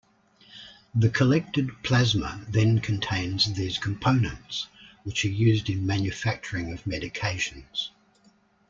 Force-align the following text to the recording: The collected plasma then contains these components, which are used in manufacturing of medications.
The 0.95 1.11
collected 1.11 1.69
plasma 1.83 2.43
then 2.49 2.79
contains 2.79 3.53
these 3.53 3.77
components, 3.77 4.65
which 5.03 5.23
are 5.25 5.29
used 5.29 5.69
in 5.69 5.85
manufacturing 5.85 6.73
of 6.73 6.83
medications. 6.85 7.89